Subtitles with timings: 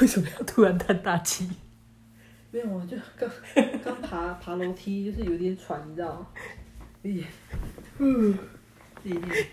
[0.00, 1.48] 为什么要突然叹大气？
[2.50, 3.30] 没有，我就刚
[3.84, 6.26] 刚爬爬楼梯，就是有点喘，你知道吗？
[7.98, 8.38] 嗯，
[9.02, 9.46] 自己练，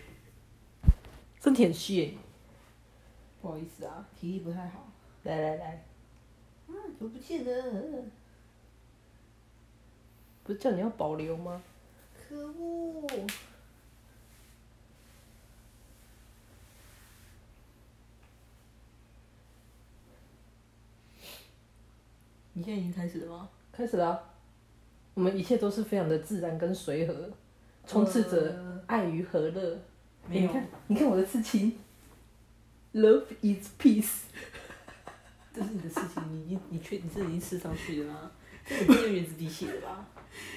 [1.41, 2.17] 身体很虚
[3.41, 4.91] 不好意思啊，体力不太好。
[5.23, 5.85] 来来来，
[6.67, 8.03] 啊，怎么不见了？
[10.43, 11.61] 不是叫你要保留吗？
[12.27, 13.05] 可恶！
[22.57, 23.47] 你现在已经开始了吗？
[23.71, 24.19] 开始了啊、
[25.13, 27.29] 我们一切都是非常的自然跟随和，
[27.85, 29.79] 充斥着爱与和乐。
[30.27, 31.77] 没有你看，你看我的刺青
[32.95, 34.21] ，Love is peace。
[35.53, 38.31] 这是你的事情，你已经你确你这已经吃上去了吗？
[38.65, 40.03] 这你是用原子笔写的吧？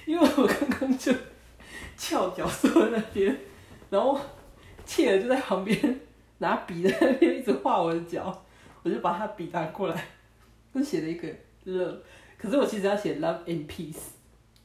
[0.06, 1.12] 因为我刚刚就
[1.98, 3.38] 翘脚坐在那边，
[3.90, 4.18] 然后
[4.86, 6.00] 切尔就在旁边
[6.38, 8.42] 拿笔在那边一直画我的脚，
[8.84, 10.02] 我就把他笔拿过来，
[10.74, 11.28] 就写了一个
[11.66, 11.98] love，
[12.38, 13.96] 可是我其实要写 love and peace，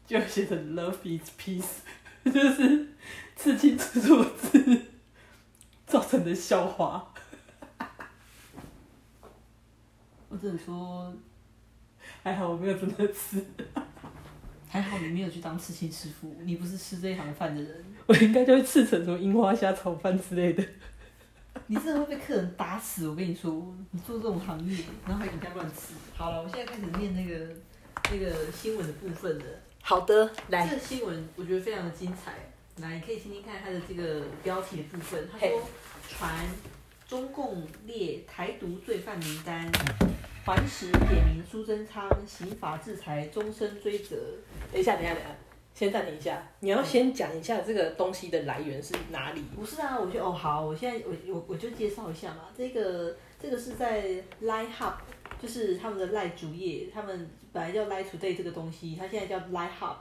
[0.05, 1.81] 就写成 love is peace，
[2.25, 2.87] 就是
[3.35, 4.81] 刺青这错字
[5.85, 7.13] 造成的笑话。
[10.29, 11.13] 我只能说，
[12.23, 13.43] 还好我没有真的吃，
[14.67, 20.63] 还好你没有去当刺青师傅，你不是吃这一行饭的人，我应该就会刺成什么樱花虾炒饭之类的。
[21.67, 23.07] 你真的会被客人打死。
[23.07, 23.51] 我跟你说，
[23.91, 25.93] 你做这种行业，然后还人家乱吃。
[26.15, 27.47] 好了，我现在开始念那个
[28.11, 29.45] 那个新闻的部分了。
[29.81, 32.33] 好的，来这个新闻我觉得非常的精彩，
[32.81, 35.27] 来，你可以听听看它的这个标题的部分。
[35.31, 35.61] 他说，
[36.07, 36.31] 传
[37.07, 39.71] 中共列台独罪犯名单，
[40.45, 44.15] 环时点名苏贞昌，刑法制裁终身追责。
[44.71, 45.35] 等一下，等一下，等一下，
[45.75, 46.41] 先暂停一下。
[46.61, 49.41] 你要先讲一下这个东西的来源是哪里？
[49.53, 54.01] 不是啊，我就哦好，我现在我我我就介绍一下嘛，这个这个是在
[54.41, 54.93] Line Hub，
[55.37, 59.97] 就是他们的赖主页，他们本来叫 Line Today 这个东西，它现在叫 Line Hub，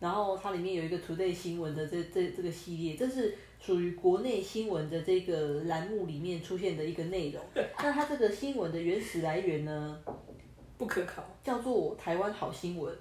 [0.00, 7.40] 然后它里面有一个 Today 新闻的这这这个系列，这是属于国内新闻的这个栏目里面出现的一个内容。
[7.78, 9.96] 那它这个新闻的原始来源呢，
[10.76, 11.24] 不可靠。
[11.44, 12.92] 叫做台湾好新闻。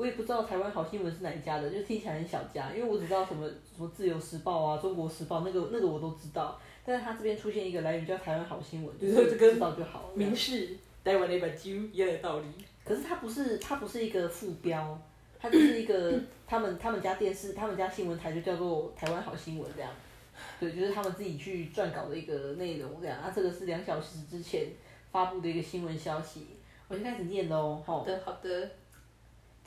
[0.00, 10.08] 我也不知道台湾好新闻是哪一家的，就听起来很小家，因为我只知道什么什么自由时报啊、中国时报那个那个我都知道，但是它这边出现一个来源叫台湾好新闻，就你说这跟知道就好了。
[10.14, 10.74] 明示
[11.04, 12.46] 台湾的一本几乎一样的道理。
[12.82, 14.98] 可是它不是它不是一个副标，
[15.38, 16.18] 它就是一个
[16.48, 19.92] 他们他们家电视他们家新闻台就叫做台湾好新闻这样，
[20.58, 23.18] 对，就是他们自己去撰稿的一个内容这样。
[23.20, 24.68] 啊，这个是两小时之前
[25.12, 26.46] 发布的一个新闻消息，
[26.88, 28.02] 我先开始念喽，好。
[28.02, 28.70] 的，好的。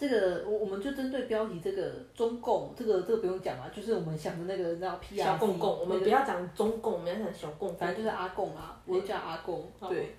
[0.03, 10.13] 这个我我们就针对标题这个中共这个这个不用讲嘛，就是我们想的那个叫 P R 小共共，我们不要讲中共，我们要讲小共，反正就是阿共啊，我叫阿共，对。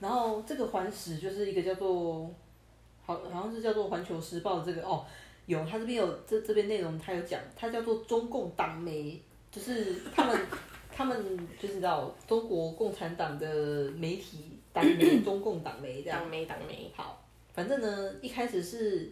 [0.00, 2.30] 然后这个环史就是一个叫做，
[3.04, 5.04] 好好像是叫做《环球时报》的这个哦，
[5.44, 10.38] 有他这边有这这边内容，他有讲，它叫做中共党媒，就是他们
[10.90, 16.20] 他们就是你知道中国共产党的媒体党媒，中共党媒这样。
[16.20, 16.90] 党媒党媒。
[16.96, 17.22] 好，
[17.54, 19.08] 反正呢，一开始是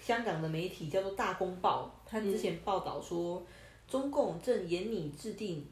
[0.00, 3.40] 香港的媒体叫做《大公报》，他之前报道说，
[3.86, 5.64] 中共正严拟制定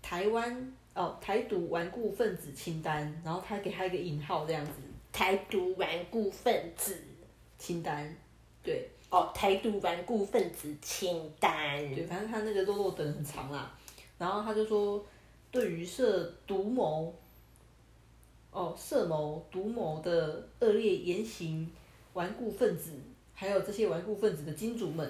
[0.00, 4.72] 台湾哦台独顽固分子清单，然后他给他一个引号这样子，
[5.12, 6.96] 台独顽固分子
[7.58, 8.16] 清单，
[8.62, 11.78] 对哦，台独顽固分子清单。
[11.92, 13.76] 对，反正他那个落落等很长啦，
[14.16, 15.04] 然后他就说，
[15.50, 17.12] 对于涉独谋。
[18.56, 21.70] 哦，设谋、独谋的恶劣言行，
[22.14, 22.92] 顽固分子，
[23.34, 25.06] 还有这些顽固分子的金主们，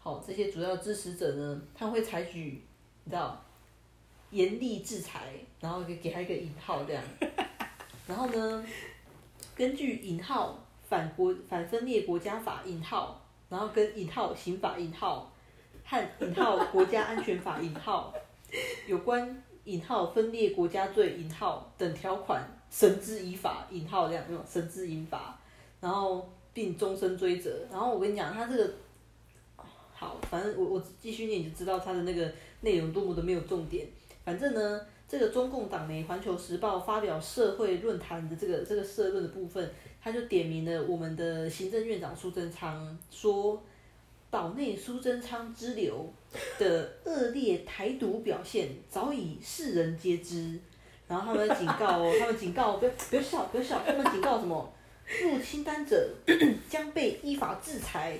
[0.00, 2.60] 好，这些主要支持者呢，他会采取，
[3.04, 3.40] 你知道，
[4.32, 7.00] 严厉制裁，然后给给他一个引号这样，
[8.08, 8.66] 然后呢，
[9.54, 10.58] 根据引号
[10.88, 15.32] 反国反分裂国家法引号，然后跟引号刑法引号
[15.84, 18.12] 和引号国家安全法引号
[18.88, 22.42] 有关引号分裂国家罪引号等条款。
[22.70, 25.38] 绳之以法，引号这样，用绳之以法，
[25.80, 27.66] 然后并终身追责。
[27.70, 28.72] 然后我跟你讲，他这个
[29.92, 33.86] 好，反正我我继续念你就知道他的那个内容多么的没有重点。
[34.24, 39.68] 反正呢，这个中共党媒《环球时报》发表社会论坛的这个这个社论的部分，
[40.00, 43.60] 他就点名了我们的行政院长苏贞昌，说
[44.30, 46.08] 岛内苏贞昌之流
[46.58, 50.60] 的恶劣台独表现早已世人皆知。
[51.10, 54.72] 然后他们警告哦，他们警告不要不要笑不要笑，他们警告什么？
[55.22, 56.08] 入侵单者
[56.70, 58.16] 将被依法制裁，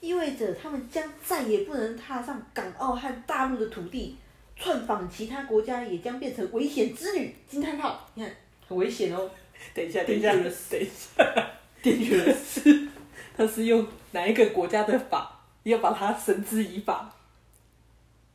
[0.00, 4.16] 意味着他们将再也不能踏上港澳和大陆的土地，
[4.58, 7.32] 窜访其他国家也将变成危险之旅。
[7.48, 8.04] 惊叹号！
[8.14, 8.34] 你看
[8.68, 9.30] 很危险哦，
[9.72, 12.88] 等一下，等一下，等一下，电觉的是，
[13.36, 17.14] 他是用哪一个国家的法，要把它绳之以法？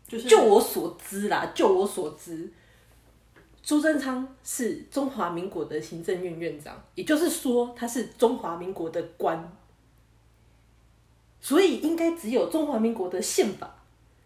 [0.07, 2.50] 就是就我所知啦，就我所知，
[3.69, 9.48] 朱贞昌是中华民国的行政院院长，也就是说他是中华民国的官，
[11.39, 13.71] 所以应该只有中华民国的宪法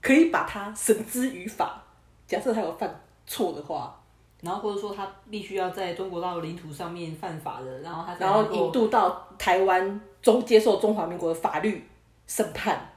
[0.01, 1.83] 可以把他绳之于法。
[2.25, 4.01] 假设他有犯错的话，
[4.39, 11.85] 然后或者说他必须要在中国大陆领土上面犯法的，然后他才然后引渡到台湾中接受中华民国的法律
[12.27, 12.92] 审判，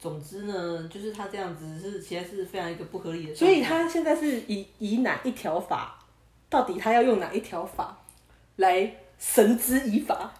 [0.00, 6.02] 总之呢，就是他这样子是其实是非常一个不合理的，所以他现在是以以哪一条法，
[6.48, 7.98] 到底他要用哪一条法
[8.56, 10.32] 来绳之以法？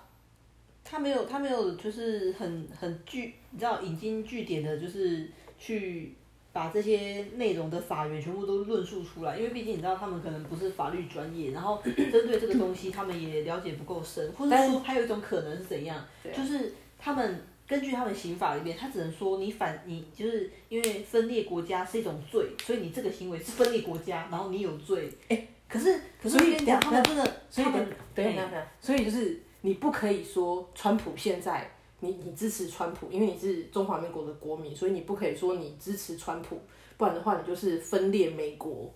[0.83, 5.29] 他没有他没有就是很很具你知道引经据典的，就是
[5.59, 6.15] 去
[6.55, 16.03] 把这些内容的法源全部都论述出来，因为毕竟你知道他们可能不是法律专业，然后针对这个东西他们也了解不够深，或者说还有一种可能是怎样，
[16.35, 17.43] 就是他们。
[17.71, 25.09] 根据他们刑法里面，他只能说你反你就是因为分裂国家是一种罪，所以你这个行为是分裂国家，然后你有罪。
[25.29, 31.71] 哎、可是可是我跟你讲，他们真的，所以等他们等，等一下，所以就是你不可以说川普现在
[32.01, 36.61] 你你支持川普，因为你是中华民国的国民，所以你不可以说你支持川普，
[36.97, 38.93] 不然的话你就是分裂美国，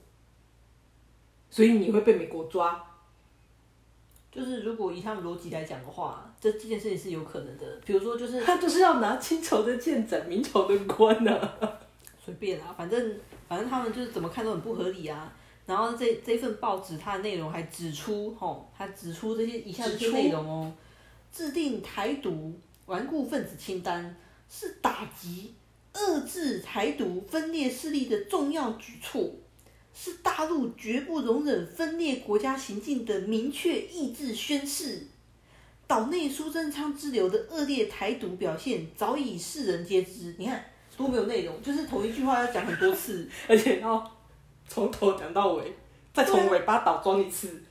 [1.49, 2.85] 所以你会被美国抓。
[4.34, 7.64] 就是如果以他们逻辑来讲的话，这这件事情是有可能的。
[7.86, 11.78] 比如说，就是他就是要拿清朝的剑斩明朝的官呐、啊。
[12.25, 13.16] 随便啊，反正
[13.48, 15.32] 反正他们就是怎么看都很不合理啊。
[15.66, 20.72] 然后这这份报纸它的内容还指出，吼，它指出这些以下这些内容哦，
[21.32, 24.16] 制定台独顽固分子清单
[24.50, 25.54] 是打击、
[25.92, 29.31] 遏制台独分裂势力的重要举措，
[29.94, 35.06] 是大陆绝不容忍分裂国家行径的明确意志宣示。
[35.87, 40.35] 岛内苏贞昌之流的恶劣台独表现早已世人皆知。
[40.38, 40.64] 你看
[40.96, 44.11] 多没有内容，就是同一句话要讲很多次， 而且要
[44.67, 45.73] 从头讲到尾，
[46.12, 47.62] 再从尾巴倒装一次。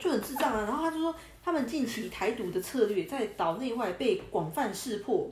[0.00, 0.62] 就很智障啊。
[0.62, 1.14] 然后他就说，
[1.44, 5.30] 他们近期台独的策略在岛内外被广泛识破，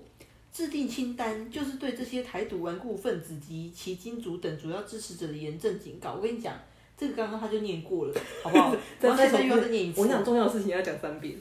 [0.54, 6.14] 制定清单就是对这些台独顽固分子及其金主等主要支持者的严正警告。
[6.14, 6.54] 我跟你讲，
[6.96, 8.76] 这个刚刚他就念过了，好不好？
[9.00, 10.00] 然后现在又要再念一次。
[10.00, 11.36] 我讲重要的事情要讲三遍。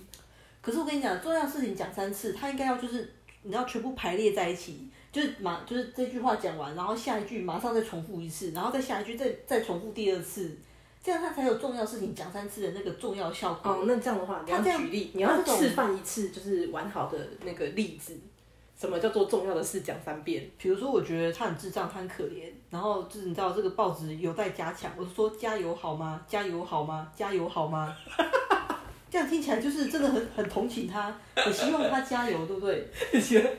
[0.62, 3.13] 可是我跟你讲，重要的事情讲三次，他应该要就是
[3.44, 10.57] 你要全部排列在一起，就是马就是这句话讲完，然后下一句马上再重复一次，然后再下一句再再重复第二次，
[11.04, 13.74] 这样他才有重要事情讲三次的那个重要效果。
[13.74, 18.18] 哦，那这样的话，你要举例，你要示范一次，就是完好的那个例子。
[18.75, 20.49] 什么叫做重要的事讲三遍？
[20.57, 26.21] 比如说，我觉得他很智障，他很可怜，然后就是你知道这个报纸有待加强，我就说加油好吗？
[26.27, 27.11] 加油好吗？
[27.15, 27.95] 加油好吗？
[29.09, 32.89] 这样听起来就是真的很很同情他，很希望他加油，对不对？
[33.21, 33.49] 觉得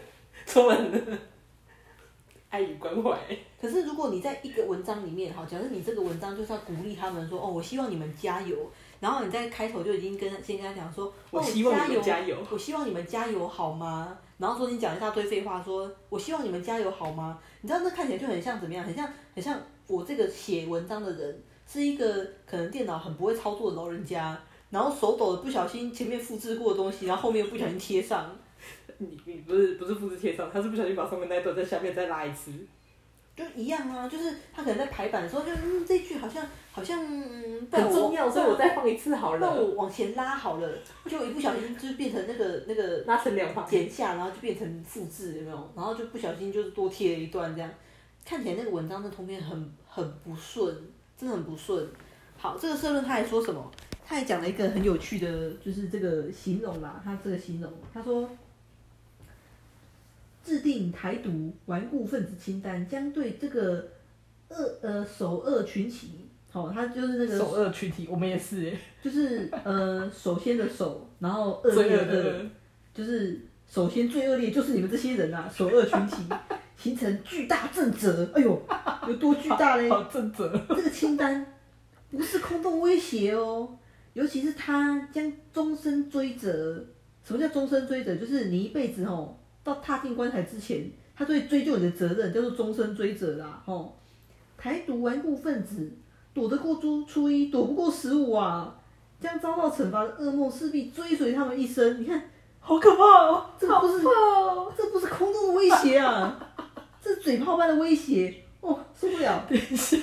[0.44, 1.18] 充满了
[2.50, 3.16] 爱与关怀。
[3.60, 8.70] 可是如果你在一个文章里面，好，假设你这个文章就是要鼓励他们说，哦，我希望你们加油，
[9.04, 14.16] 然后你在开头就已经跟先跟他讲说，哦，我希望你们加加油我希望你们加油好吗？
[14.38, 17.38] 然后说你讲一大堆废话说，我希望你们加油好吗？
[17.60, 18.82] 你知道那看起来就很像怎么样？
[18.82, 24.40] 很像很像我这个写文章的人是一个可能电脑很不会操作的老人家，
[24.70, 28.34] 然后手抖的不小心前面复制过的东西，然后后面又不小心贴上。
[28.96, 32.50] 你你不是不是复制贴上，他是不小心把上面那一段在下面再拉一次。
[33.36, 39.60] 就一样啊，就是他可能在排版的时候就，嗯，这句好像好像嗯，很重要，所以我再放一次好那了。
[39.60, 40.68] 我往前拉好了，
[41.04, 43.66] 就一不小心就变成那个那个拉成两行。
[43.68, 45.72] 剪下，然后就变成复制，有没有？
[45.74, 47.68] 然后就不小心就是多贴了一段这样，
[48.24, 50.72] 看起来那个文章的通篇很很不顺，
[51.18, 51.84] 真的很不顺。
[52.36, 53.68] 好，这个社论他还说什么？
[54.06, 58.30] 他还讲了一个很有趣的，就是这个形容啦，他这个形容，他说。
[60.44, 63.88] 制定台独顽固分子清单，将对这个
[64.50, 68.78] 恶呃首恶群体，好、他就是那个首恶群体，我们也是耶。
[69.02, 72.44] 就是呃，首先的首，然后恶罪劣的。
[72.92, 76.22] 就是首先最恶劣就是你们这些人啊，首恶群体，
[76.76, 78.30] 形成巨大震折。
[78.34, 78.62] 哎呦，
[79.08, 79.88] 有多巨大嘞？
[79.88, 80.48] 好正则。
[80.68, 81.44] 这个清单
[82.10, 83.76] 不是空洞威胁哦，
[84.12, 86.84] 尤其是他将终身追责。
[87.24, 88.14] 什么叫终身追责？
[88.14, 93.60] 就是你一辈子哦，到踏进棺材之前，他都会追究你的责任，叫做终身追责啦。
[93.64, 93.90] 哦，
[94.56, 95.90] 台独顽固分子
[96.32, 98.76] 躲得过初初一，躲不过十五啊！
[99.20, 102.02] 将遭到惩罚的噩梦势必追随他们一生。
[102.02, 102.22] 你看，
[102.60, 103.46] 好可怕哦！
[103.58, 104.70] 这个不是哦！
[104.76, 106.38] 这不是空洞的威胁啊，
[107.02, 109.46] 这是嘴炮般的威胁哦，受不了。
[109.48, 109.96] 等一下，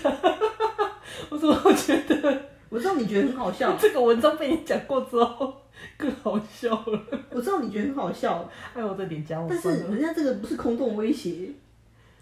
[1.29, 5.53] 我怎么觉得我知道你觉得很好笑，这个文章被你讲过之后
[5.97, 6.99] 更好笑了。
[7.31, 9.95] 我知道你觉得很好笑，哎，我的脸颊，我但是了。
[9.95, 11.49] 人家这个不是空洞威胁，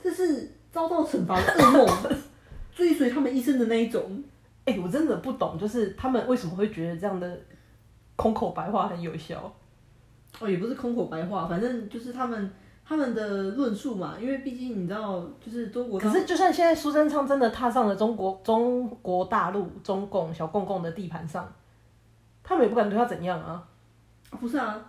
[0.03, 1.87] 这是遭到惩罚的噩梦，
[2.73, 4.23] 追随他们一生的那一种。
[4.65, 7.39] 哎、我真的不懂，就是他们为什么会觉得这样的
[8.15, 9.51] 空口白话很有效？
[10.39, 12.51] 哦，也不是空口白话，反正就是他们
[12.85, 21.51] 他们的论述嘛，因为毕竟你知道，就是中国可是，就算现在苏贞昌真的踏上了中国中国大陆中共小共共的地盘上，
[22.49, 23.63] 他们也不敢对他怎样啊！
[24.31, 24.83] 啊不是啊，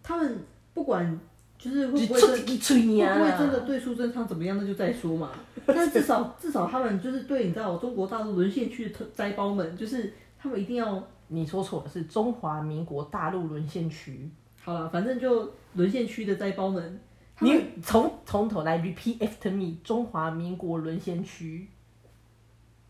[0.00, 0.38] 他们
[0.72, 1.18] 不管
[1.58, 3.14] 就是会你不会真出几吹你啊！
[3.14, 5.32] 会不会真的对苏贞昌怎么样，那就再说嘛。
[5.66, 14.30] 但至少至少他们就是对你知道中国大陆沦陷区的特灾包们，就是他们一定要你说错了，是中华民国大陆沦陷区。
[14.62, 17.00] 好了，反正就沦陷区的灾包们
[17.40, 21.66] 你从从头来 repeat after me，中华民国沦陷区。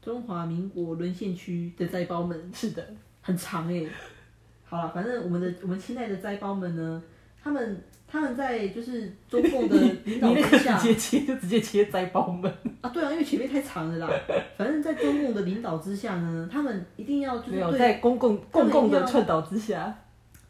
[0.03, 2.87] 中华民国沦陷区的灾包们是的，
[3.29, 3.85] 很长哎、
[4.65, 7.03] 好了，反正我们的我们亲爱的灾胞们呢，
[7.43, 12.51] 他们他们在就是中共的领你导之下直接切就直接切灾包们。
[12.81, 14.11] 啊，对啊，因为前面太长了啦。
[14.57, 19.95] 反正，在中共的领导之下呢，他们一定要就是没有对在公共共一定要的倡导之下，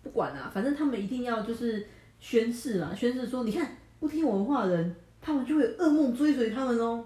[0.05, 1.85] 不管啦、反正他们一定要就是
[2.21, 3.69] 宣誓啦，宣誓说，你看
[3.99, 7.05] 不听我的话的人，他们就会有噩梦追随他们哦。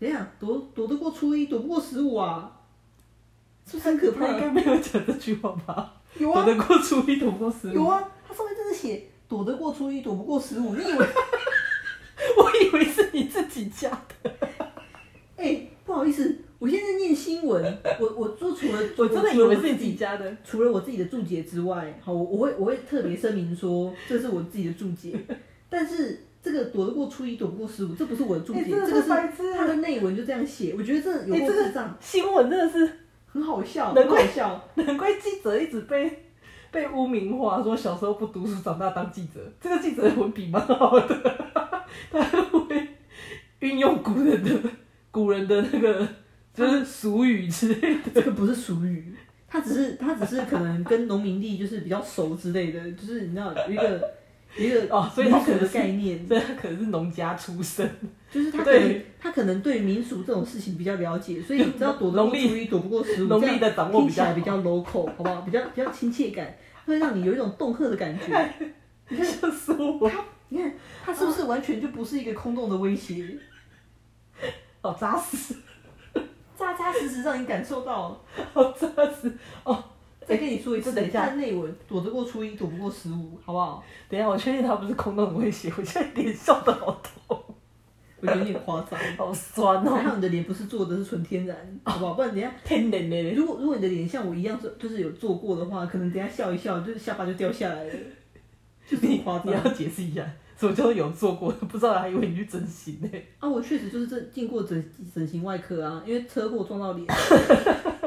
[0.00, 2.51] 怎样躲躲得过初一，躲不过十五啊？
[3.70, 4.40] 是不是很可怕应？
[4.40, 5.94] 该没有讲这句话吧？
[6.18, 7.72] 有啊，躲得过初一，躲不过十五。
[7.72, 10.74] 有啊，他上面就是写躲得过初一，躲不过十五。
[10.74, 11.06] 你以为？
[12.36, 13.90] 我以为是你自己加
[14.22, 14.30] 的，
[15.36, 20.36] 哎、不好意思，我现在念新闻，我我说除了 我真的以为是你自己加的。
[20.44, 25.18] 除了我自己的注解之外，好，我我会我会特别声明说这是我自己的注解，
[25.68, 32.86] 但是这个躲得过初一，躲不过十五，这不是我的注解，这个是白痴它的内文就这样写，我觉得这有够智障，新闻真的是，
[33.32, 34.62] 很好笑，难怪笑。
[34.76, 36.24] 难怪记者一直被
[36.70, 39.40] 被污名化，说小时候不读书，长大当记者。
[39.60, 41.50] 这个记者的文笔蛮好的，
[42.12, 42.88] 他会
[43.60, 44.50] 运用古人的
[45.10, 46.06] 古人的那个
[46.52, 48.10] 就是俗语之类的。
[48.14, 49.14] 这个不是俗语，
[49.48, 54.00] 他只是他只是可能跟农民地就是比较熟之类的，就是你知道有一个有
[54.56, 57.88] 一个哦所以他可能概念，所以他可能是农家出身，
[58.30, 65.40] 就是他可能他可能对民俗这种事情比较了解，所以你知道躲得过初一，躲不过十五，农历的掌握听比较好起来比较 local，好不好？
[65.42, 66.54] 比较比较亲切感，
[66.84, 68.52] 会让你有一种恫吓的感觉。
[69.10, 70.10] 就是我
[70.48, 70.72] 你看，
[71.04, 73.38] 他是不是完全就不是一个空洞的威胁？
[74.80, 75.54] 好扎实，
[76.56, 78.22] 扎扎实实让你感受到。
[78.52, 79.32] 好扎实。
[79.64, 79.84] 哦，
[80.26, 83.82] 再跟你说一次，等一下看内文，躲得过初一，躲不过十五，好不好？
[84.08, 87.38] 等一下，我确定他不是空洞的威胁，我现在脸笑的好痛，
[88.20, 88.98] 我觉得有点夸张。
[89.18, 92.14] 好酸哦，还好你的脸不是做的是纯天然，好不好？
[92.14, 93.30] 不然等一下，天然的。
[93.32, 97.90] 如果如果你的脸像我一样是就是有做过的话，可能等下笑一笑，就是下巴就掉下来了，
[98.86, 100.24] 就是你夸张你要解释一下，
[100.56, 101.50] 什么叫做有做过？
[101.52, 103.08] 不知道还以为你去整形呢。
[103.38, 103.48] 啊！
[103.48, 107.96] 我确实就是这进过整整形外科啊，因为车祸撞到脸，撞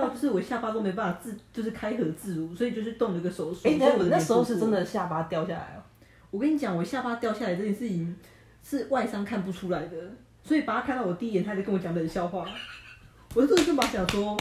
[0.00, 3.68] 到就是我下巴都没办法自就是开合自如，所以就是动了一个手术。
[3.68, 5.82] 哎、我那时候是真的下巴掉下来哦。
[6.30, 8.16] 我跟你讲，我下巴掉下来这件事情
[8.62, 9.96] 是外伤看不出来的，
[10.42, 12.46] 所以把他看到我第一眼，他就跟我讲冷笑话。
[13.34, 14.36] 我这就把他讲说，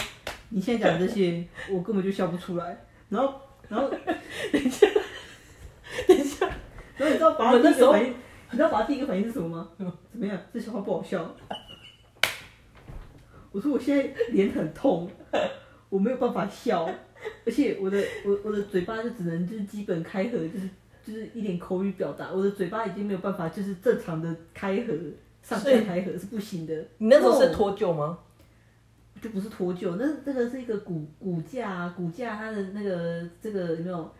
[0.49, 2.85] 你现在讲的这些，我根本就笑不出来。
[3.09, 3.33] 然后，
[3.69, 3.89] 然后，
[4.51, 4.87] 等一下，
[6.07, 6.45] 等一下，
[6.97, 8.13] 然后你知道把他我那时候第一个反应，
[8.51, 9.69] 你知道把他第一个反应是什么吗？
[9.77, 9.85] 怎
[10.19, 10.37] 么样？
[10.53, 11.35] 这笑话不好笑。
[13.57, 15.09] 我说我现在脸很痛，
[15.89, 16.87] 我没有办法笑，
[17.43, 20.69] 而且我的我我的嘴巴就只能就是基本开合，就是
[21.03, 24.93] 就是一点口语表达，我的嘴巴已经没有办法就是正常的开合，
[25.41, 26.85] 上下开合是不行的。
[26.99, 28.19] 你那时候是脱臼吗？
[29.19, 34.13] 就不是脱臼，那这个是一个骨骨架啊，骨架它的那个这个有没有？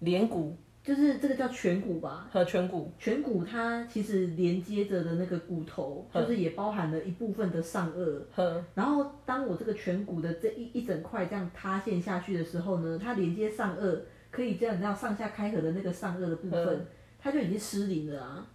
[0.00, 8.20] 脸骨就是这个叫颧骨吧，和颧骨，颧骨它其实连接着的那个骨头，嗯就是也包含了一部分的上颚。
[8.34, 13.96] 和然后当我这个颧骨的这一一整块这样塌陷下去的时候呢，它连接上颚，
[14.30, 16.86] 可以这样让上下开合的那个上颚的部分，嗯
[17.20, 18.46] 它就已经失灵了啊。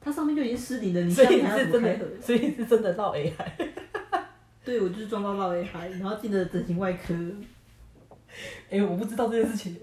[0.00, 2.04] 它上面就已经失灵了，你所以你下面还要是真怎么开合？
[2.06, 3.32] 的，所以是真的到 AI。
[4.64, 7.14] 对，我就是撞到绕 A 海，然后进了整形外科。
[8.70, 9.76] 哎、我不知道这件事情，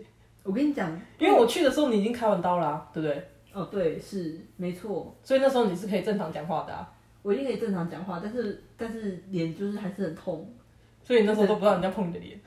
[0.43, 3.27] 我跟你讲，因为我去的时候你已经开完刀啦、对不对？
[3.53, 6.89] 哦，对，是没错，所以那时候你是可以正常讲话的啊。
[7.21, 10.51] 我一定可以正常讲话，但是但是脸就是还是很痛，
[11.03, 12.39] 所以你那时候都不知道人家碰你的脸。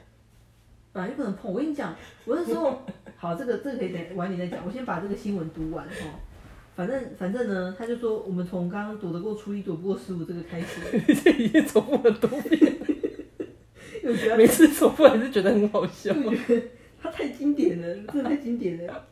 [0.93, 1.53] 本来就不能碰。
[1.53, 2.83] 我跟你讲，我那时候
[3.17, 6.19] 好，这个这个可以等晚点再讲，我先把这个新闻读完哦。
[6.75, 10.81] 反正反正呢，他就说我们从刚刚躲得过初一，躲不过十五这个开始，
[11.23, 12.77] 这已经重复很多遍。
[14.07, 16.13] 我觉得每次重复还是觉得很好笑，
[17.15, 19.07] 太经典了， 真的太经典了。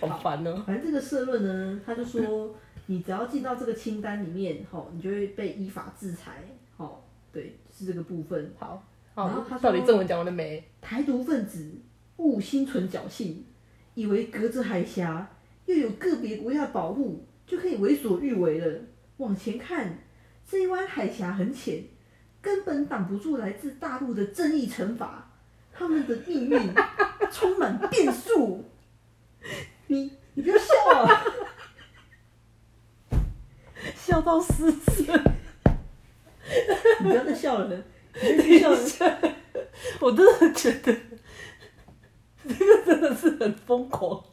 [0.00, 0.62] 好烦哦。
[0.66, 2.54] 反正这个社论呢，他就说，
[2.86, 6.44] 你只要进到这个清单里面，吼，你就会被依法制裁，
[6.76, 8.52] 吼，对，是这个部分。
[8.58, 8.84] 好，
[9.14, 10.62] 然后他说到底正文讲完了没？
[10.80, 11.72] 台独分子
[12.18, 13.44] 勿心存侥幸，
[13.94, 15.28] 以为隔着海峡
[15.64, 18.78] 又有个别国家的保护，就可以为所欲为了。
[19.16, 19.98] 往前看，
[20.46, 21.82] 这一湾海峡很浅，
[22.40, 25.25] 根本挡不住来自大陆的正义惩罚，
[25.78, 26.74] 他们的命运
[27.30, 28.64] 充满变数。
[29.88, 31.24] 你你不要笑啊！
[33.94, 35.22] 笑到失声，
[37.00, 37.84] 你不要再笑了，
[38.20, 39.18] 你再笑了。
[40.00, 40.92] 我真的觉得
[42.48, 44.24] 这个真的是很疯狂。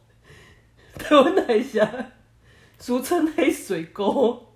[0.94, 2.12] 台湾海峡，
[2.78, 4.53] 俗称黑水沟，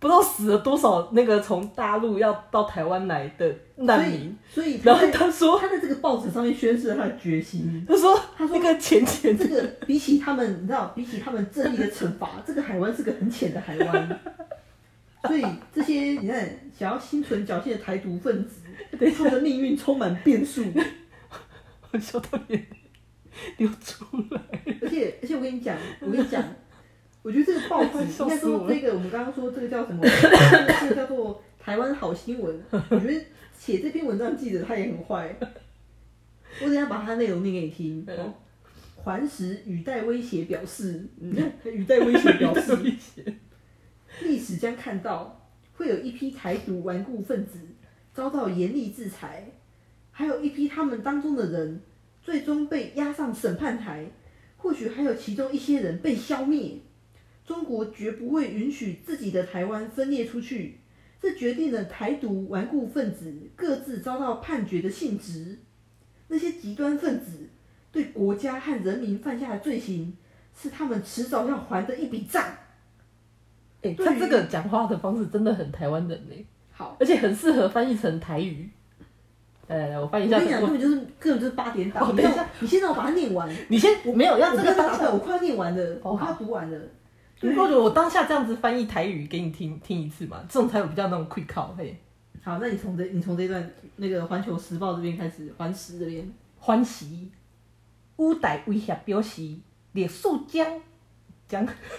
[0.00, 4.36] 不知道死了多少那个从大陆要到台湾来的难民。
[4.48, 7.84] 所以，然后他说，他在这个报纸上面宣示了他的决心。
[7.86, 14.20] 他说，他说那个浅浅这个比起他们，你知道，比起他们正义的惩罚，这个海湾是个很浅的海湾。
[15.28, 18.62] 所以这些你看想要心存侥幸的台独分子，
[19.16, 20.64] 他们的命运充满变数。
[21.92, 22.38] 我笑到
[23.58, 24.40] 流出来。
[24.80, 26.42] 而且而且我跟你讲，我跟你讲，
[27.22, 30.02] 我觉得这个报纸笑 应该说这个我们刚刚说这个叫什么？
[30.80, 32.60] 这个叫做台湾好新闻。
[32.72, 33.24] 我觉得
[33.58, 35.36] 写这篇文章的记者他也很坏。
[36.62, 38.04] 我等下把他内容念给你听。
[38.08, 38.34] 嗯
[39.02, 42.76] 环时语带威胁表示，你看语带威胁表示，
[44.22, 47.60] 历史将看到会有一批台独顽固分子
[48.12, 49.52] 遭到严厉制裁，
[50.10, 51.80] 还有一批他们当中的人
[52.22, 54.04] 最终被押上审判台，
[54.58, 56.76] 或许还有其中一些人被消灭。
[57.46, 60.78] 中国绝不会允许自己的台湾分裂出去，
[61.20, 65.58] 这决定了台独顽固分子各自遭到判决的性质。
[66.28, 67.48] 那些极端分子
[67.90, 70.16] 对国家和人民犯下的罪行，
[70.56, 72.44] 是他们迟早要还的一笔账。
[73.82, 78.70] 哎、他这个讲话的方式真的很台湾人呢，好，而且很适合翻译成台语。
[79.66, 80.70] 来来来，我翻译一下我跟你讲，根。
[80.70, 82.14] 本就是根本就是八点档。
[82.14, 83.48] 等一下你先让我把它念完。
[83.68, 86.78] 你先我没有要我这个打断，我快要念完了，哦我快要读完了。
[87.40, 91.96] 如果我当下这样子翻译台语给你听听一次嘛，这种才有比较那种 quick call 嘿。
[92.42, 96.30] 好，那你从这你从这段那个《环球时报》这边开始，环时这边。
[96.62, 97.30] 欢喜，
[98.16, 99.40] 五代威胁表示，
[99.92, 100.78] 历史将
[101.48, 101.64] 将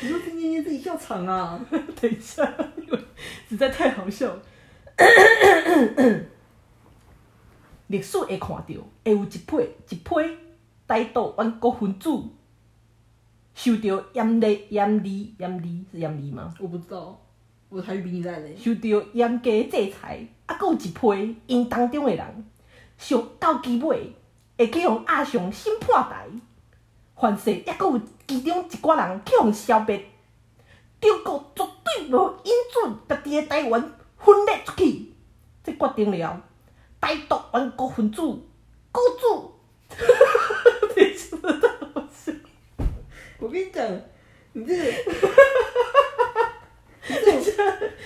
[0.00, 1.58] 你说听念念自己笑场啊？
[2.00, 2.48] 等一下，
[3.48, 4.40] 实在太好笑了。
[7.88, 9.56] 历史会看到，会有一批
[9.88, 10.04] 一批
[10.86, 12.08] 台独顽国分子
[13.58, 16.54] 受到严厉、严厉、严厉是严厉吗？
[16.60, 17.20] 我不知道，
[17.68, 18.56] 我台语比你烂嘞。
[18.56, 22.46] 受到严格制裁，啊，还有一批因当中的人，
[22.96, 24.14] 上到基尾
[24.56, 26.28] 会去互押上审判台，
[27.16, 30.04] 凡是抑佫有其中一寡人去互消灭。
[31.00, 33.82] 中国绝对无允准家己的台湾
[34.18, 35.12] 分裂出去，
[35.64, 36.40] 这决定了
[37.00, 38.22] 台独顽国分子
[38.92, 39.52] 孤注。
[43.38, 43.86] 我跟你讲，
[44.52, 44.82] 你这个，
[47.08, 47.40] 你这种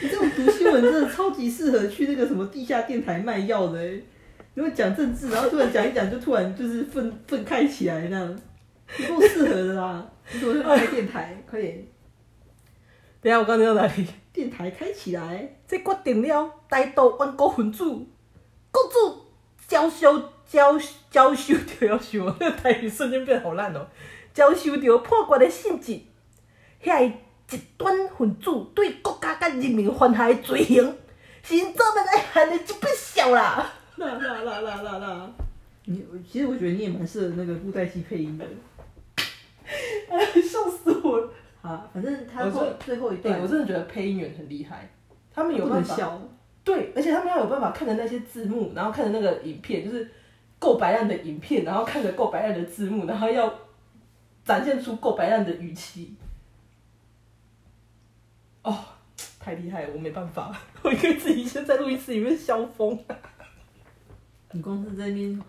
[0.00, 4.00] 你这种读新闻真的超级适合去那个什么地下电台卖药的哎。
[4.54, 8.40] 你会讲政治，然后突然讲一讲，就突然就是愤愤慨起来那样，
[8.98, 10.06] 你够适合的啦！
[10.30, 11.42] 你怎么去开电台？
[11.48, 11.82] 快点，
[13.22, 14.06] 等一下我刚讲到哪里？
[14.30, 15.56] 电台开起来！
[15.66, 17.82] 这决定了台独顽国分子
[18.70, 18.96] 各自
[19.66, 20.78] 遭受遭
[21.10, 23.86] 遭受着要想，那个台语瞬间变好烂哦，
[24.32, 26.00] 遭受着破决的性质，
[26.82, 27.14] 遐个
[27.46, 30.96] 极端分子对国家甲人民犯下的罪行，
[31.42, 33.72] 是因做要来害的一笔笑啦。
[33.96, 35.30] 啦啦啦啦啦啦！
[35.84, 38.44] 你其实我觉得你也蛮适合那个布袋戏配音的。
[40.08, 41.30] 哎，笑死我了！
[41.60, 44.90] 啊，反正他说最后一对，段我真的觉得配音员很厉害，
[45.32, 46.18] 他们有不办法。
[46.64, 50.08] 对，而且他们要有办法看着那些字幕，然后看着那个影片，就是
[50.58, 53.52] 够白烂的影片，然后看着够白烂的字幕，然后要
[54.44, 56.14] 展现出够白烂的语气。
[58.62, 58.78] 哦，
[59.40, 62.98] 太厉害了，我没办法， 我应该自己先在录音室里面笑疯。
[64.52, 65.42] 你光是在那边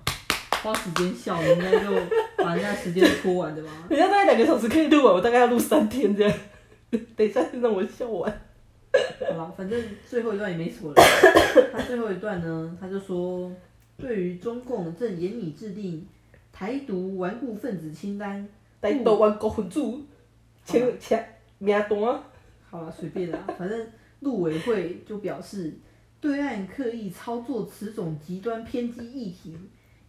[0.63, 1.91] 花时间笑，人家就
[2.43, 3.71] 把人家时间拖完的吗？
[3.89, 6.37] 人家大概两个小时可以录完，我大概要录三天这样。
[7.15, 8.31] 等一下让我笑完。
[9.27, 11.03] 好吧，反正最后一段也没什么了。
[11.71, 13.51] 他最后一段呢，他就说，
[13.97, 16.07] 对于中共正严拟制定
[16.51, 18.47] 台独顽固分子清单，
[18.83, 19.79] 来到完国分子，
[20.65, 21.17] 请请
[21.57, 22.21] 名单。
[22.69, 23.87] 好了，随便啦， 反正
[24.19, 25.73] 陆委会就表示，
[26.19, 29.55] 对岸刻意操作此种极端偏激议题，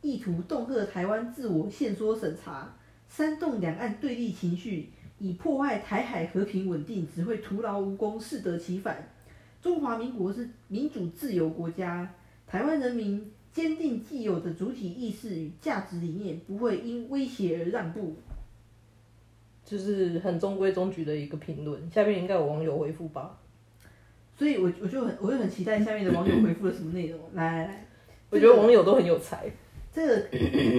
[0.03, 2.77] 意图恫吓台湾自我限缩审查，
[3.09, 9.09] 煽动两岸对立情绪，以破坏台海和平稳定，只会徒劳无功，适得其反。
[9.63, 12.13] 中华民国是民主自由国家，
[12.45, 18.17] 台湾人民坚定既有的主体意识与价值理念，不会因威胁而让步。
[19.65, 23.39] 就是很中规中矩的一个评论，下面应该有网友回复吧？
[24.37, 27.19] 所以我我就很我就很期待下面的网友回复了什么内容。
[27.35, 27.87] 来来来，
[28.31, 29.51] 我觉得网友都很有才。
[29.93, 30.19] 这个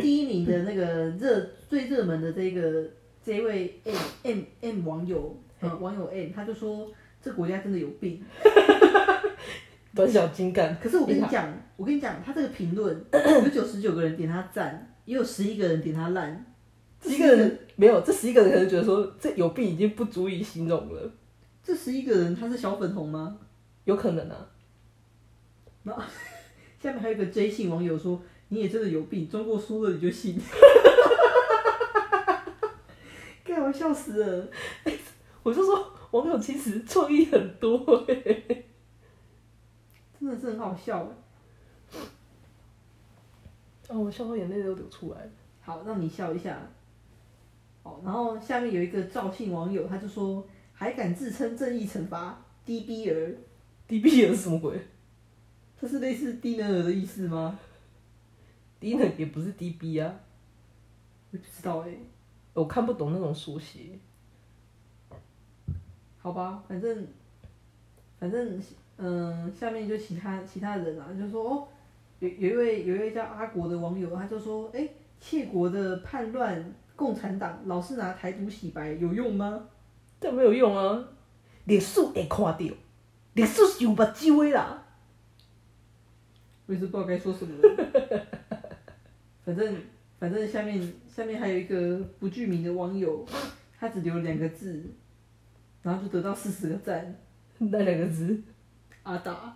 [0.01, 2.85] 第一名的那个热最热门的这个
[3.23, 8.21] 这位 M M M 网友，呃网友 M 他就说这国家真的有病。
[9.95, 10.77] 短小精干。
[10.83, 16.45] 可是我跟你讲，我跟你讲，他这个评论有九十九个人点他赞，也有十一个人点他烂。
[17.01, 21.11] 十一个人没有，这十一个人可能觉得说这有病已经不足以形容了。
[21.61, 23.37] 这十一个人他是小粉红吗？
[23.83, 24.47] 有可能啊。
[25.83, 25.93] 那
[26.81, 30.39] 下面还有一个 J 姓网友说：“你也真的有病，中国输了你就信。
[33.43, 34.47] ”干我笑死了！
[35.43, 38.63] 我就说网友其实创意很多哎，
[40.19, 41.09] 真的是很好笑哎。
[43.89, 45.29] 哦，我笑到眼泪都流出来了。
[45.61, 46.59] 好，让你笑一下。
[47.85, 50.43] 哦，然后下面有一个赵姓网友，他就说
[50.73, 53.37] ：“还敢自称正义惩罚 D B 儿
[53.87, 54.75] ，D B 儿是什么鬼？
[55.79, 57.59] 这是类似低能儿的意思吗？
[58.79, 60.19] 低能也不是 D B 啊，
[61.29, 61.91] 我不知道哎，
[62.55, 63.99] 我看不懂那种缩写。
[66.17, 67.07] 好吧，反正
[68.19, 68.59] 反正
[68.97, 71.67] 嗯，下面就其他其他人啊，就说哦，
[72.17, 76.65] 有有一位有一位叫阿国的网友，他就说：哎，窃国的叛乱。”
[76.95, 79.67] 共产党老是拿台独洗白有用吗？
[80.19, 81.07] 这没有用啊！
[81.65, 82.59] 历史会看到，
[83.33, 84.83] 历史是有目睭的啦。
[86.65, 87.61] 我也是不知道该说什么了。
[89.43, 89.75] 反正
[90.17, 93.25] 反正下面下面还有一个不具名的网友，
[93.77, 94.83] 他只留两个字，
[95.83, 97.15] 然后就得到四十个赞。
[97.57, 98.41] 那两个字？
[99.03, 99.55] 阿达。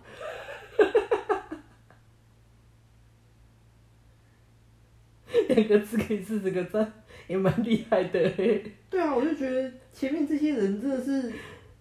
[5.48, 6.92] 两个字可以四十个赞。
[7.30, 8.28] 也蛮厉害的
[8.90, 11.32] 对啊，我就觉得前面这些人真的是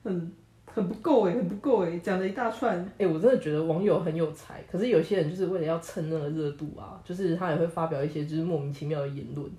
[0.03, 0.31] 很
[0.63, 2.77] 很不够哎，很不够哎，讲了一大串。
[2.99, 9.49] 哎，我真的觉得网友很有才，可是有些人就是为了要蹭那个热度啊，就是他也会发表一些就是莫名其妙的言论，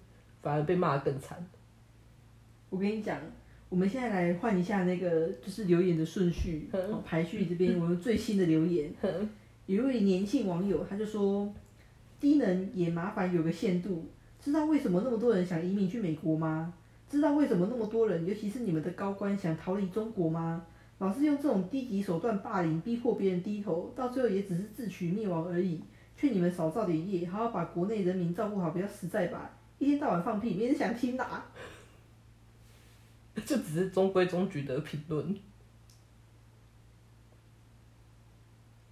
[0.40, 1.44] 反而被骂得更惨。
[2.68, 3.18] 我跟你讲，
[3.68, 6.70] 我们现在来换一下那个就是留言的顺序
[7.04, 8.94] 排序，这边我们最新的留言，
[9.66, 11.52] 有一位年轻网友他就说，
[12.20, 14.06] 低能也麻烦有个限度。
[14.42, 16.72] 知道为什么那么多人想移民去美国吗？
[17.08, 20.64] 知道为什么那么多人，尤其是你们的高官想逃离中国吗？
[20.98, 25.80] 老是用这种低级手段霸凌、逼迫别人低头，到最后也只是自取灭亡而已。
[26.16, 29.50] 劝你们少造点业，好好把国内人民照顾好，比较实在吧。
[29.78, 31.42] 一天到晚放屁，没人想听呐。
[33.44, 35.34] 这只是中规中矩的评论。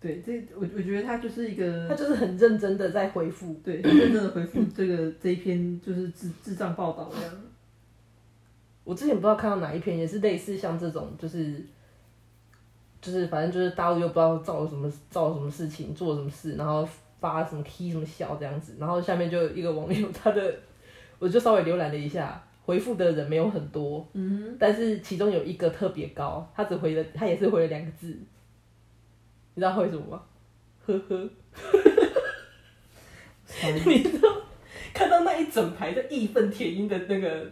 [0.09, 7.35] 对，这我我觉得他就是一个，他就是很认真的在回复，对，很认真的回复 这个这一篇就是智智障报道这样。
[8.85, 11.63] 我之前不知道看到哪一篇，也是类似像这种，就是
[13.03, 16.89] 就是反正就是大陆又不知道造了什么造了什么事情，做了什么事，然后
[17.21, 20.55] 发什么 T 什么笑这样子，然后下面就一个网友他的，
[21.19, 28.17] 我就稍微浏览了一下，回复的人没有很多，嗯，但是其中有一个特别高，他只回了他也是回了两个字。
[29.59, 30.23] 你知道为什么吗？
[30.87, 31.29] 呵呵，
[33.87, 34.29] 你知道
[34.95, 37.51] 看到那一整排的义愤填膺的那个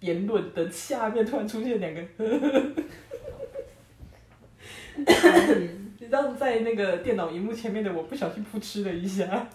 [0.00, 2.38] 言论的下面，突然出现两个 呵
[4.96, 9.48] 呵，你知道在那个电脑荧幕前面的我不小心扑哧了一下。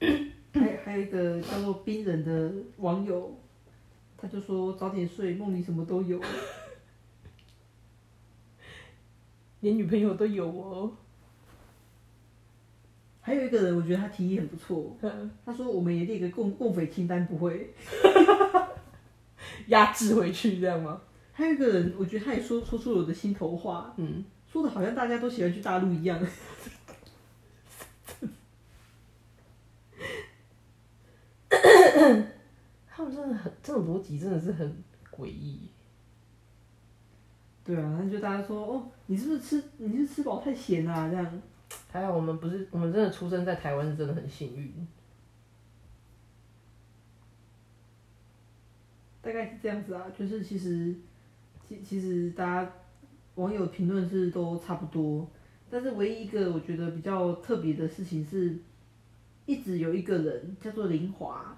[0.54, 3.38] 还还有一个叫做冰人的网友，
[4.16, 6.18] 他就说早点睡，梦里什么都有。
[9.62, 10.92] 连女朋友都有哦。
[13.20, 14.96] 还有一个人，我觉得他提议很不错。
[15.44, 17.72] 他说：“我们也列个共共匪清单，不会
[19.68, 21.00] 压制回去，这样吗？”
[21.32, 23.94] 还有一个人，我觉得他也说说出了我的心头话。
[23.96, 26.18] 嗯，说的好像大家都喜欢去大陆一样。
[32.88, 35.68] 他们真的很，这种逻辑真的是很诡异。
[37.64, 41.08] 对啊，那就大家说哦，你是不是吃你是吃饱太咸啊？
[41.08, 41.42] 这样，
[41.90, 44.72] 还好我们不是，我们真的出生在台湾是真的很幸运。
[49.20, 50.92] 大概是这样子啊，就是其实，
[51.68, 52.72] 其其实大家
[53.36, 55.30] 网友评论是都差不多，
[55.70, 58.58] 但是唯一一个我觉得比较特别的事情是，
[59.46, 61.56] 一直有一个人叫做林华，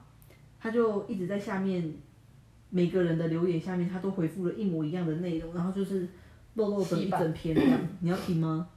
[0.61, 1.95] 他就一直在下面
[2.75, 6.09] 每个人的留言下面，他都回复了一模一样的内容，然后就是
[6.55, 7.79] 漏漏的一整篇这样。
[8.01, 8.69] 你要听吗？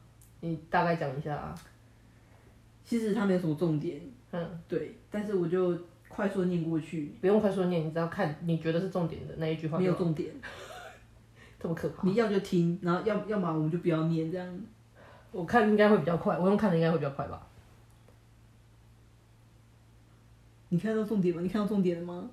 [0.42, 1.56] 你大概讲一下啊。
[2.84, 5.76] 其实他没有什么重点，嗯，对，但是我就
[6.08, 9.80] 快速地念过去，不用快速地念，你只要看你觉得是重点的那一句话。
[9.80, 10.30] 没有重点，
[11.60, 12.08] 这么可怕？
[12.08, 14.60] 你要就听，然后要要么我们就不要念这样。
[15.32, 17.48] 我看应该会比较快，我用看的应该会比较快吧。
[20.70, 21.42] 你看到重点吗？
[21.42, 22.30] 你看到重点了吗？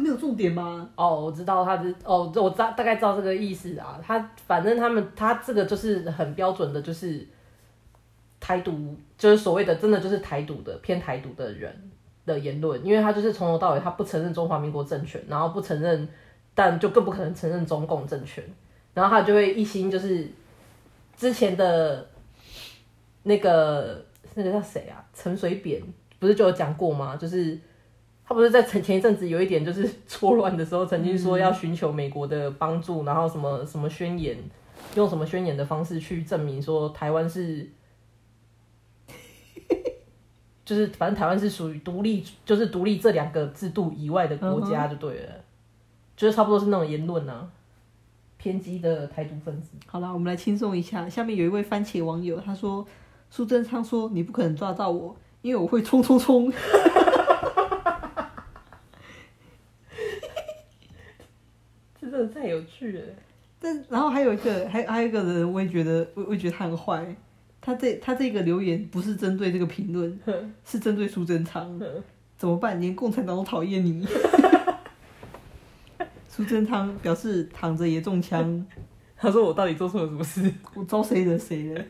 [0.00, 0.88] 没有重点吗？
[0.96, 4.00] 哦，我知道他是哦，这我大大概知道这个意思啊。
[4.04, 7.26] 他反正他们他这个就是很标准的，就是
[8.40, 11.90] 台独，就是所谓的真的就是台独的偏台独的人
[12.26, 16.08] 的言论，因为他就是从头到尾他不承认中华民国政权，然后不承认，
[16.54, 18.42] 但就更不可能承认中共政权，
[18.94, 20.26] 然后他就会一心就是
[21.16, 22.06] 之前的
[23.24, 25.04] 那个那个叫谁啊？
[25.14, 25.82] 陈水扁
[26.18, 27.16] 不是就有讲过吗？
[27.16, 27.58] 就是。
[28.30, 34.38] 他不是在前前一阵子有一点就是 错乱的时候，曾经说要寻求美国的帮助，然后什么什么宣言，
[34.94, 37.68] 用什么宣言的方式去证明说台湾是，
[40.64, 45.32] 就是反正台湾是属于独立，就是独立这两个制度以外的国家就对了，
[46.16, 47.50] 就是差不多是那种言论啊，
[48.36, 49.70] 偏激的台独分子。
[49.86, 51.08] 好了，我们来轻松一下。
[51.08, 52.86] 下面有一位番茄网友，他说
[53.28, 56.48] 苏贞昌说你不可能抓到我，因为我会冲冲冲。
[62.10, 63.04] 真的太有趣了。
[63.58, 67.14] 但然后还有一个， 还还有一个人，我也觉得，我我也觉得他很坏。
[67.60, 70.18] 他这他这个留言不是针对这个评论，
[70.64, 71.80] 是针对苏贞昌。
[72.38, 72.80] 怎么办？
[72.80, 74.06] 连共产党都讨厌你。
[76.26, 78.66] 苏贞昌表示躺着也中枪。
[79.16, 80.50] 他说我到底做错了什么事？
[80.74, 81.84] 我招谁惹谁了？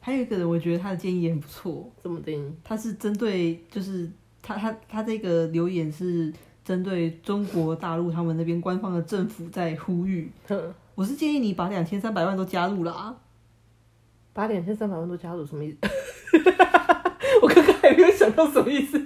[0.00, 1.90] 还有一个人，我觉得他的建议也很不错。
[2.00, 2.36] 怎么的？
[2.64, 4.10] 他是针对，就是
[4.42, 6.32] 他他他这个留言是
[6.64, 10.30] 针对中国大陆他们那边官方的政府在呼吁。
[10.94, 13.16] 我是建议你把两千三百万都加入啦。
[14.32, 15.78] 把两千三百万都加入什么意思？
[17.42, 18.98] 我刚刚还没有想到什么意思。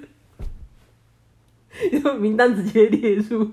[1.93, 3.51] 因为名单直接列入。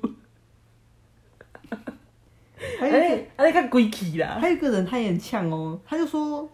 [2.80, 4.38] 还有，还看鬼气啦！
[4.40, 6.50] 还有一个人，他也很呛哦，他就说。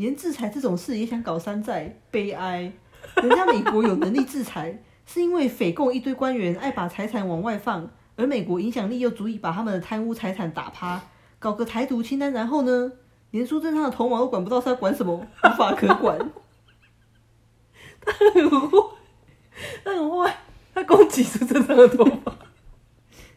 [0.00, 2.72] 连制裁这种事也想搞山寨，悲哀！
[3.16, 11.02] 人家美国有能力制裁，是因为匪共一堆官员爱把财产往外放，而美国影响力又足以把他们的贪污财产打趴，
[11.38, 12.92] 搞个台独清单，然后呢，
[13.32, 15.12] 连苏贞昌的头毛都管不到，是要管什么？
[15.14, 16.18] 无法可管。
[18.00, 18.68] 他很坏，
[19.84, 20.36] 他很坏，
[20.72, 22.34] 他攻击苏贞昌的头发。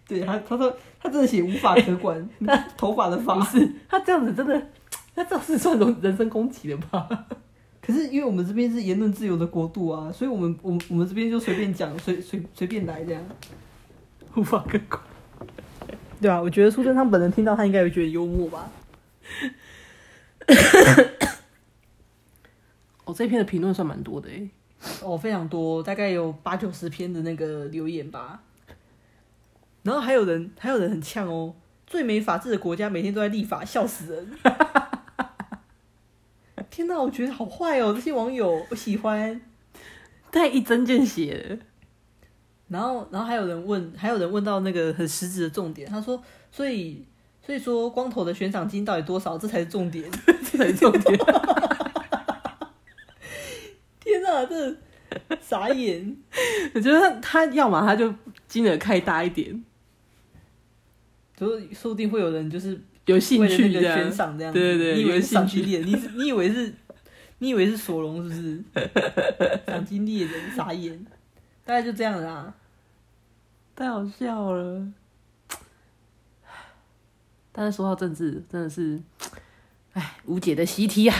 [0.08, 4.67] 对他，他说他真的写无法可管， 他头发的发是，他这样子真的。
[5.15, 7.28] 那这是算种人身攻击了吧？
[7.82, 13.21] 可是因为我们这边是言论自由的国度啊，所以我们我我们这边就随便讲，随随随便来这样，
[14.36, 14.97] 无法更改。
[16.21, 18.71] 对啊，我觉得苏贞昌本人听到他应该会觉得幽默吧。
[23.04, 24.49] 哦，这篇的评论算蛮多的诶。
[25.02, 28.41] 哦，非常多，大概有八九十篇的那个留言吧。
[29.84, 31.54] 然后还有人还有人很呛哦，
[31.86, 34.32] 最没法治的国家每天都在立法，笑死人。
[36.76, 37.94] 天哪，我觉得好坏哦！
[37.94, 39.40] 这些网友，我喜欢，
[40.32, 41.60] 太一针见血。
[42.68, 45.88] 然后，然后还有人问，还有人问到那个很实质的重点。
[45.88, 46.20] 他说
[46.52, 47.06] ：“所以，
[47.46, 49.38] 所以说，光头的悬赏金到底多少？
[49.38, 51.16] 这才是重点， 这才是重点。
[54.02, 54.76] ”天哪，这
[55.40, 56.18] 傻眼！
[56.74, 58.12] 我觉得他他要么他就
[58.48, 59.64] 金额开大一点，
[61.38, 62.82] 就说不定会有人就是。
[63.06, 65.80] 有兴趣的悬赏这样，对对对，你以为是赏金猎？
[65.86, 66.74] 你你以为是？
[67.39, 68.63] 你以为是索隆是不是？
[69.68, 71.06] 赏金猎人傻眼，
[71.66, 72.54] 大概就这样啦。
[73.76, 74.88] 太好笑了。
[77.52, 79.02] 但是说到政治，真的是，
[79.92, 81.16] 哎，无解的习题啊。